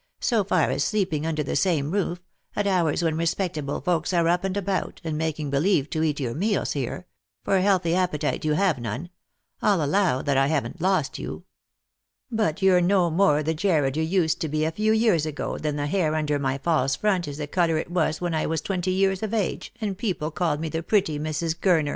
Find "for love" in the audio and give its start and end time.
21.61-21.87